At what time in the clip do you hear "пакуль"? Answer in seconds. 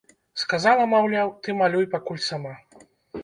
1.93-2.21